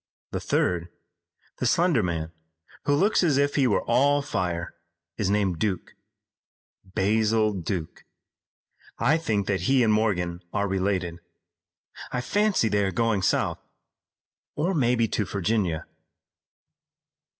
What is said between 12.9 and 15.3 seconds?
going south, or maybe to